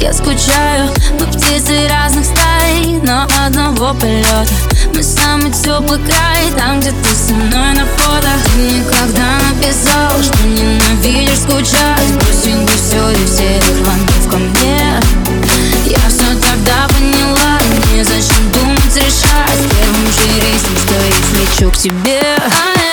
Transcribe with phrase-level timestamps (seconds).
[0.00, 0.90] я скучаю.
[1.18, 4.46] Мы птицы разных стай, но одного полета.
[4.94, 8.28] Мы самый теплый край, там, где ты со мной на фото.
[8.54, 12.06] Ты никогда написал, что ненавидишь скучать.
[12.14, 15.00] Бросить бы все и всех звонков ко мне.
[15.86, 17.58] Я все тогда поняла,
[17.94, 19.60] незачем думать, решать.
[19.70, 22.89] Первым же рейсом, что если лечу к тебе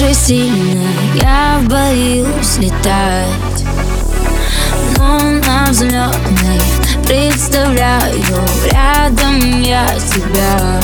[0.00, 3.64] же сильно я боюсь летать.
[4.96, 6.60] Но на взлетной
[7.04, 8.22] представляю
[8.72, 10.80] рядом я тебя.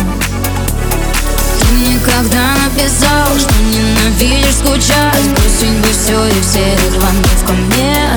[1.60, 5.24] Ты никогда написал, что ненавидишь скучать.
[5.34, 8.10] Бросить бы все и всех звонков ко мне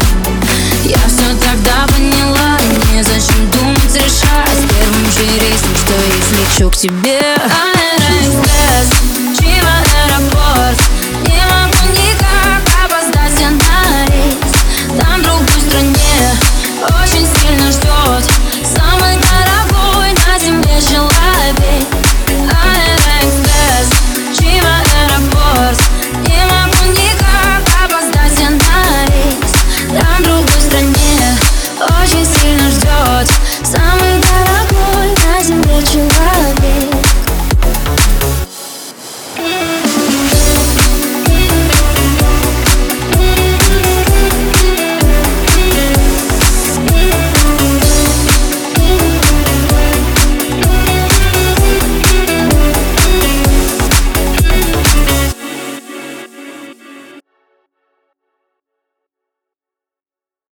[0.84, 2.58] Я все тогда поняла,
[2.94, 4.60] незачем думать, решать.
[4.70, 7.69] Первым же рейсом, что если лечу к тебе